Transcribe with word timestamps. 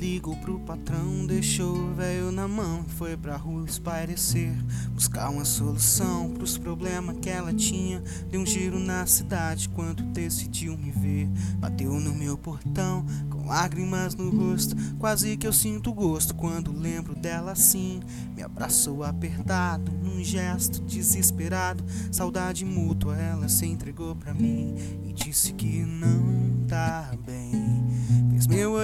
ligou 0.00 0.34
pro 0.36 0.58
patrão, 0.60 1.26
deixou 1.26 1.76
o 1.76 1.94
velho 1.94 2.32
na 2.32 2.48
mão 2.48 2.82
e 2.88 2.90
foi 2.92 3.14
pra 3.14 3.36
rua 3.36 3.66
espairecer. 3.66 4.52
Buscar 4.94 5.28
uma 5.28 5.44
solução 5.44 6.30
pros 6.30 6.56
problemas 6.56 7.18
que 7.18 7.28
ela 7.28 7.52
tinha. 7.52 8.02
Deu 8.30 8.40
um 8.40 8.46
giro 8.46 8.78
na 8.78 9.04
cidade 9.04 9.68
quando 9.68 10.02
decidiu 10.02 10.78
me 10.78 10.90
ver. 10.90 11.28
Bateu 11.58 11.92
no 11.92 12.14
meu 12.14 12.38
portão 12.38 13.04
com 13.28 13.46
lágrimas 13.46 14.14
no 14.14 14.30
rosto. 14.30 14.74
Quase 14.98 15.36
que 15.36 15.46
eu 15.46 15.52
sinto 15.52 15.92
gosto 15.92 16.34
quando 16.34 16.72
lembro 16.72 17.14
dela 17.14 17.52
assim. 17.52 18.00
Me 18.34 18.42
abraçou 18.42 19.04
apertado, 19.04 19.92
num 19.92 20.24
gesto 20.24 20.80
desesperado. 20.82 21.84
Saudade 22.10 22.64
mútua, 22.64 23.14
ela 23.16 23.48
se 23.48 23.66
entregou 23.66 24.16
pra 24.16 24.32
mim 24.32 24.74
e 25.04 25.12
disse 25.12 25.52
que 25.52 25.79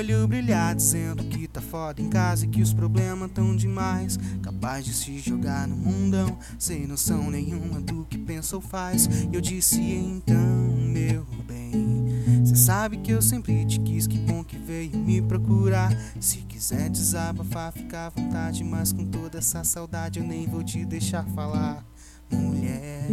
olho 0.06 0.28
brilhar 0.28 0.74
dizendo 0.74 1.24
que 1.24 1.48
tá 1.48 1.60
foda 1.60 2.00
em 2.00 2.08
casa 2.08 2.44
e 2.44 2.48
que 2.48 2.62
os 2.62 2.72
problemas 2.72 3.30
tão 3.32 3.56
demais. 3.56 4.16
Capaz 4.40 4.84
de 4.84 4.94
se 4.94 5.18
jogar 5.18 5.66
no 5.66 5.74
mundão, 5.74 6.38
sem 6.58 6.86
noção 6.86 7.28
nenhuma 7.28 7.80
do 7.80 8.04
que 8.04 8.16
pensa 8.16 8.54
ou 8.54 8.62
faz. 8.62 9.06
E 9.06 9.34
eu 9.34 9.40
disse 9.40 9.80
então, 9.80 10.36
meu 10.78 11.26
bem. 11.46 12.06
Cê 12.44 12.54
sabe 12.54 12.98
que 12.98 13.10
eu 13.10 13.20
sempre 13.20 13.64
te 13.64 13.80
quis, 13.80 14.06
que 14.06 14.18
bom 14.18 14.44
que 14.44 14.56
veio 14.56 14.96
me 14.96 15.20
procurar. 15.20 15.90
Se 16.20 16.38
quiser 16.38 16.88
desabafar, 16.88 17.72
fica 17.72 18.06
à 18.06 18.10
vontade, 18.10 18.62
mas 18.62 18.92
com 18.92 19.04
toda 19.04 19.38
essa 19.38 19.64
saudade 19.64 20.20
eu 20.20 20.26
nem 20.26 20.46
vou 20.46 20.62
te 20.62 20.84
deixar 20.84 21.24
falar. 21.30 21.84
Mulher, 22.30 23.08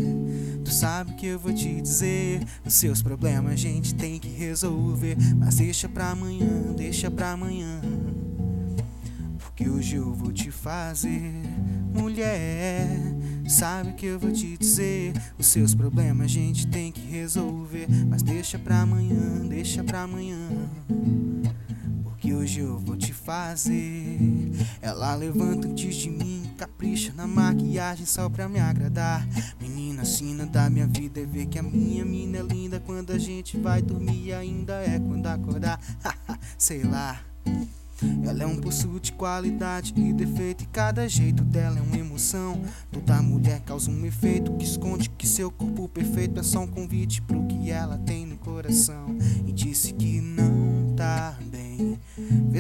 sabe 0.74 1.14
que 1.14 1.28
eu 1.28 1.40
vou 1.40 1.54
te 1.54 1.80
dizer. 1.80 2.44
Os 2.66 2.74
seus 2.74 3.02
problemas 3.02 3.54
a 3.54 3.56
gente 3.56 3.94
tem 3.94 4.20
que 4.20 4.30
resolver. 4.30 5.16
Mas 5.38 5.56
deixa 5.56 5.88
pra 5.88 6.10
amanhã, 6.10 6.74
deixa 6.76 7.10
pra 7.10 7.32
amanhã. 7.32 7.80
Porque 9.38 9.70
hoje 9.70 9.96
eu 9.98 10.12
vou 10.14 10.32
te 10.32 10.50
fazer, 10.50 11.32
mulher. 11.94 12.88
Sabe 13.48 13.94
que 13.94 14.08
eu 14.08 14.20
vou 14.20 14.32
te 14.32 14.58
dizer. 14.58 15.14
Os 15.38 15.46
seus 15.46 15.76
problemas 15.76 16.26
a 16.26 16.28
gente 16.28 16.66
tem 16.68 16.92
que 16.92 17.02
resolver. 17.02 17.88
Mas 18.08 18.24
deixa 18.24 18.58
pra 18.58 18.82
amanhã, 18.82 19.46
deixa 19.48 19.84
pra 19.84 20.02
amanhã. 20.02 20.50
Porque 22.04 22.34
hoje 22.34 22.62
eu 22.62 22.80
vou 22.80 22.98
te 22.98 23.14
fazer. 23.14 24.20
Ela 24.82 25.14
levanta 25.16 25.68
antes 25.68 25.96
de 25.96 26.10
mim 26.10 26.44
capricha 26.58 27.12
na 27.14 27.28
maquiagem 27.28 28.06
só 28.06 28.30
pra 28.30 28.48
me 28.48 28.60
agradar. 28.60 29.28
Menina, 30.04 30.06
sina 30.06 30.46
da 30.46 30.70
minha 30.70 30.86
vida 30.86 31.22
é 31.22 31.26
ver 31.26 31.46
que 31.46 31.58
a 31.58 31.64
minha 31.64 32.04
mina 32.04 32.40
é 32.40 32.42
linda 32.42 32.80
quando 32.86 33.12
a 33.12 33.18
gente 33.18 33.58
vai 33.58 33.82
dormir 33.82 34.34
ainda 34.34 34.74
é 34.74 35.00
quando 35.00 35.26
acordar. 35.28 35.80
Sei 36.58 36.84
lá. 36.84 37.22
Ela 38.26 38.44
é 38.44 38.46
um 38.46 38.58
poço 38.58 39.00
de 39.00 39.14
qualidade 39.14 39.94
e 39.96 40.12
defeito, 40.12 40.64
e 40.64 40.68
cada 40.68 41.08
jeito 41.08 41.42
dela 41.42 41.80
é 41.80 41.82
uma 41.82 41.98
emoção. 41.98 42.62
Toda 42.92 43.22
mulher 43.22 43.62
causa 43.62 43.90
um 43.90 44.06
efeito 44.06 44.52
que 44.58 44.66
esconde 44.66 45.10
que 45.10 45.26
seu 45.26 45.50
corpo 45.50 45.88
perfeito 45.88 46.38
é 46.38 46.44
só 46.44 46.60
um 46.60 46.68
convite 46.68 47.22
pro 47.22 47.46
que 47.48 47.72
ela 47.72 47.98
tem 48.00 48.26
no 48.26 48.36
coração. 48.38 49.16
E 49.48 49.54
disse 49.54 49.94
que 49.94 50.20
não. 50.20 50.43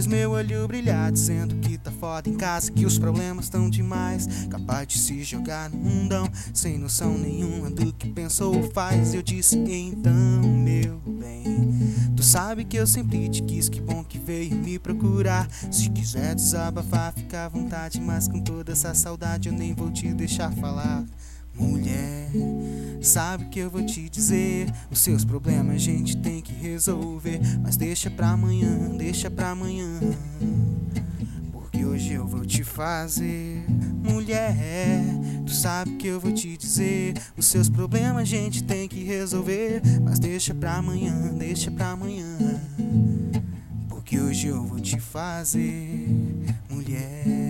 Fez 0.03 0.07
meu 0.07 0.31
olho 0.31 0.67
brilhar 0.67 1.11
dizendo 1.11 1.55
que 1.55 1.77
tá 1.77 1.89
foda 1.89 2.29
em 2.29 2.33
casa, 2.33 2.69
que 2.69 2.85
os 2.85 2.99
problemas 2.99 3.47
tão 3.47 3.69
demais. 3.69 4.27
Capaz 4.49 4.85
de 4.85 4.97
se 4.97 5.23
jogar 5.23 5.69
no 5.69 5.77
mundão, 5.77 6.29
sem 6.53 6.77
noção 6.77 7.17
nenhuma 7.17 7.69
do 7.69 7.93
que 7.93 8.09
pensou 8.09 8.53
ou 8.53 8.69
faz. 8.71 9.13
Eu 9.13 9.21
disse 9.21 9.57
então, 9.57 10.41
meu 10.43 10.99
bem. 11.07 11.69
Tu 12.17 12.23
sabe 12.23 12.65
que 12.65 12.75
eu 12.75 12.85
sempre 12.85 13.29
te 13.29 13.43
quis, 13.43 13.69
que 13.69 13.79
bom 13.79 14.03
que 14.03 14.17
veio 14.19 14.53
me 14.55 14.77
procurar. 14.77 15.47
Se 15.71 15.89
quiser 15.89 16.35
desabafar, 16.35 17.13
fica 17.13 17.45
à 17.45 17.49
vontade, 17.49 18.01
mas 18.01 18.27
com 18.27 18.41
toda 18.41 18.73
essa 18.73 18.93
saudade 18.93 19.47
eu 19.47 19.53
nem 19.53 19.73
vou 19.73 19.89
te 19.89 20.13
deixar 20.13 20.51
falar. 20.51 21.05
Mulher, 21.55 22.31
sabe 23.01 23.45
que 23.45 23.59
eu 23.59 23.69
vou 23.69 23.85
te 23.85 24.09
dizer. 24.09 24.71
Os 24.89 24.99
seus 24.99 25.23
problemas 25.23 25.75
a 25.75 25.79
gente 25.79 26.17
tem 26.17 26.41
que 26.41 26.53
resolver. 26.53 27.39
Mas 27.61 27.77
deixa 27.77 28.09
pra 28.09 28.31
amanhã, 28.31 28.95
deixa 28.97 29.29
pra 29.29 29.51
amanhã. 29.51 29.99
Porque 31.51 31.85
hoje 31.85 32.13
eu 32.13 32.25
vou 32.25 32.45
te 32.45 32.63
fazer, 32.63 33.65
mulher. 34.03 34.55
Tu 35.45 35.51
sabe 35.53 35.91
que 35.97 36.07
eu 36.07 36.19
vou 36.19 36.31
te 36.31 36.57
dizer. 36.57 37.13
Os 37.37 37.45
seus 37.45 37.69
problemas 37.69 38.21
a 38.23 38.25
gente 38.25 38.63
tem 38.63 38.87
que 38.87 39.03
resolver. 39.03 39.81
Mas 40.03 40.17
deixa 40.17 40.53
pra 40.53 40.77
amanhã, 40.77 41.33
deixa 41.37 41.69
pra 41.69 41.91
amanhã. 41.91 42.37
Porque 43.89 44.19
hoje 44.19 44.47
eu 44.47 44.65
vou 44.65 44.79
te 44.79 44.99
fazer, 44.99 46.07
mulher. 46.69 47.42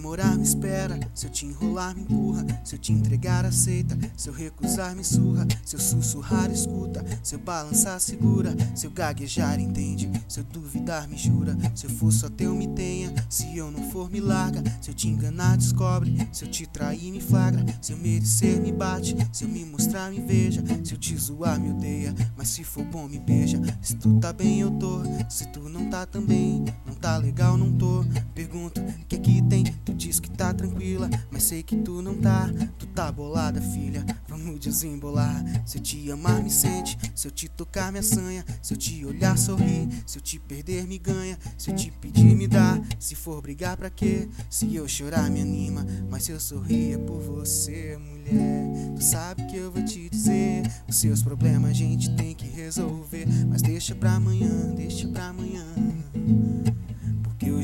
Demorar, 0.00 0.34
me 0.34 0.42
espera. 0.42 0.98
Se 1.14 1.26
eu 1.26 1.30
te 1.30 1.44
enrolar, 1.44 1.94
me 1.94 2.00
empurra. 2.00 2.46
Se 2.64 2.74
eu 2.74 2.78
te 2.78 2.90
entregar, 2.90 3.44
aceita. 3.44 3.98
Se 4.16 4.30
eu 4.30 4.32
recusar, 4.32 4.96
me 4.96 5.04
surra. 5.04 5.46
Se 5.62 5.76
eu 5.76 5.80
sussurrar, 5.80 6.50
escuta. 6.50 7.04
Se 7.22 7.34
eu 7.34 7.38
balançar, 7.38 8.00
segura. 8.00 8.56
Se 8.74 8.86
eu 8.86 8.90
gaguejar, 8.90 9.60
entende. 9.60 10.10
Se 10.26 10.40
eu 10.40 10.44
duvidar, 10.44 11.06
me 11.06 11.18
jura. 11.18 11.54
Se 11.74 11.84
eu 11.84 11.90
for 11.90 12.10
só 12.10 12.30
teu, 12.30 12.54
me 12.54 12.66
tenha. 12.68 13.12
Se 13.28 13.54
eu 13.54 13.70
não 13.70 13.90
for, 13.90 14.10
me 14.10 14.20
larga. 14.20 14.62
Se 14.80 14.90
eu 14.90 14.94
te 14.94 15.06
enganar, 15.06 15.58
descobre. 15.58 16.16
Se 16.32 16.46
eu 16.46 16.50
te 16.50 16.66
trair, 16.66 17.12
me 17.12 17.20
flagra. 17.20 17.62
Se 17.82 17.92
eu 17.92 17.98
merecer, 17.98 18.58
me 18.58 18.72
bate. 18.72 19.14
Se 19.30 19.44
eu 19.44 19.50
me 19.50 19.66
mostrar, 19.66 20.10
me 20.10 20.20
veja. 20.20 20.64
Se 20.82 20.94
eu 20.94 20.98
te 20.98 21.14
zoar, 21.14 21.60
me 21.60 21.72
odeia. 21.72 22.14
Mas 22.38 22.48
se 22.48 22.64
for 22.64 22.84
bom, 22.84 23.06
me 23.06 23.18
beija. 23.18 23.60
Se 23.82 23.94
tu 23.96 24.18
tá 24.18 24.32
bem, 24.32 24.60
eu 24.60 24.70
tô. 24.70 25.02
Se 25.28 25.46
tu 25.48 25.68
não 25.68 25.90
tá 25.90 26.06
também, 26.06 26.64
não 26.86 26.94
tá 26.94 27.18
legal, 27.18 27.58
não 27.58 27.70
tô. 27.72 28.02
Pergunto, 28.34 28.80
que 29.06 29.16
é 29.16 29.18
que 29.18 29.42
tem? 29.42 29.64
Diz 30.10 30.18
que 30.18 30.28
tá 30.28 30.52
tranquila, 30.52 31.08
mas 31.30 31.44
sei 31.44 31.62
que 31.62 31.76
tu 31.76 32.02
não 32.02 32.16
tá. 32.16 32.50
Tu 32.76 32.84
tá 32.88 33.12
bolada, 33.12 33.60
filha, 33.60 34.04
vamos 34.28 34.58
desembolar. 34.58 35.40
Se 35.64 35.78
eu 35.78 35.82
te 35.82 36.10
amar, 36.10 36.42
me 36.42 36.50
sente. 36.50 36.98
Se 37.14 37.28
eu 37.28 37.30
te 37.30 37.48
tocar, 37.48 37.92
me 37.92 38.00
assanha. 38.00 38.44
Se 38.60 38.74
eu 38.74 38.76
te 38.76 39.04
olhar, 39.04 39.38
sorri. 39.38 39.88
Se 40.04 40.18
eu 40.18 40.20
te 40.20 40.40
perder, 40.40 40.84
me 40.88 40.98
ganha. 40.98 41.38
Se 41.56 41.70
eu 41.70 41.76
te 41.76 41.92
pedir, 41.92 42.34
me 42.34 42.48
dá. 42.48 42.82
Se 42.98 43.14
for 43.14 43.40
brigar, 43.40 43.76
pra 43.76 43.88
quê? 43.88 44.28
Se 44.50 44.74
eu 44.74 44.88
chorar, 44.88 45.30
me 45.30 45.42
anima. 45.42 45.86
Mas 46.10 46.24
se 46.24 46.32
eu 46.32 46.40
sorrir, 46.40 46.94
é 46.94 46.98
por 46.98 47.20
você, 47.20 47.96
mulher. 47.96 48.66
Tu 48.96 49.04
sabe 49.04 49.46
que 49.46 49.58
eu 49.58 49.70
vou 49.70 49.84
te 49.84 50.08
dizer. 50.10 50.62
Os 50.88 50.96
seus 50.96 51.22
problemas 51.22 51.70
a 51.70 51.74
gente 51.74 52.10
tem 52.16 52.34
que 52.34 52.48
resolver. 52.48 53.28
Mas 53.48 53.62
deixa 53.62 53.94
pra 53.94 54.14
amanhã, 54.14 54.74
deixa 54.74 55.06
pra 55.06 55.28
amanhã. 55.28 55.64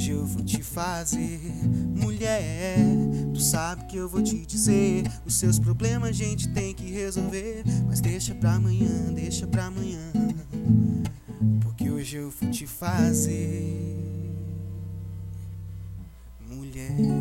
Hoje 0.07 0.15
eu 0.15 0.25
vou 0.25 0.45
te 0.45 0.63
fazer, 0.63 1.41
mulher. 1.97 2.79
Tu 3.35 3.41
sabe 3.41 3.87
que 3.87 3.97
eu 3.97 4.09
vou 4.09 4.23
te 4.23 4.47
dizer. 4.47 5.03
Os 5.25 5.35
seus 5.35 5.59
problemas 5.59 6.11
a 6.11 6.13
gente 6.13 6.49
tem 6.51 6.73
que 6.73 6.89
resolver. 6.93 7.65
Mas 7.89 8.01
deixa 8.01 8.33
pra 8.33 8.53
amanhã, 8.53 9.13
deixa 9.13 9.49
pra 9.49 9.65
amanhã. 9.65 10.13
Porque 11.61 11.91
hoje 11.91 12.19
eu 12.19 12.31
vou 12.31 12.49
te 12.53 12.69
fazer, 12.69 14.31
mulher. 16.49 17.16